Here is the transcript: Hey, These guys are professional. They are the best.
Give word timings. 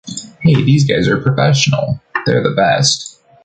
Hey, 0.39 0.55
These 0.63 0.85
guys 0.87 1.07
are 1.07 1.21
professional. 1.21 2.01
They 2.25 2.33
are 2.33 2.41
the 2.41 2.55
best. 2.55 3.19